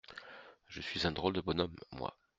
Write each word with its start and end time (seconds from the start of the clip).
Je 0.65 0.81
suis 0.81 1.05
un 1.05 1.11
drôle 1.11 1.33
de 1.33 1.41
bonhomme, 1.41 1.75
moi!… 1.91 2.17